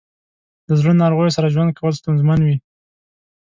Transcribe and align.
د 0.67 0.69
زړه 0.79 0.93
ناروغیو 1.01 1.35
سره 1.37 1.51
ژوند 1.53 1.71
کول 1.77 1.93
ستونزمن 2.01 2.39
وي. 2.43 2.55